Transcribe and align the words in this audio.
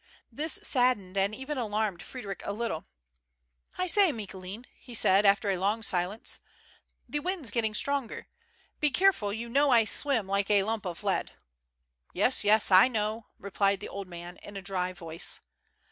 This 0.31 0.55
saddened 0.63 1.15
and 1.15 1.35
even 1.35 1.59
alarmed 1.59 2.01
Frederic 2.01 2.41
a 2.43 2.53
little. 2.53 2.85
"I 3.77 3.85
say, 3.85 4.11
Micoulin," 4.11 4.65
he 4.79 4.95
said, 4.95 5.25
after 5.27 5.51
a 5.51 5.57
long 5.59 5.83
silence. 5.83 6.39
'*The 7.07 7.19
wind's 7.19 7.51
getting 7.51 7.75
stronger. 7.75 8.27
Be 8.79 8.89
careful, 8.89 9.31
you 9.31 9.47
know 9.47 9.69
I 9.69 9.85
swim 9.85 10.25
like 10.25 10.49
a 10.49 10.63
lump 10.63 10.87
of 10.87 11.03
lead.'' 11.03 11.33
"Yes, 12.13 12.43
yes; 12.43 12.71
I 12.71 12.87
know," 12.87 13.27
replied 13.37 13.79
the 13.79 13.89
old 13.89 14.07
man, 14.07 14.37
in 14.37 14.57
a 14.57 14.61
dry 14.63 14.91
voice. 14.91 15.39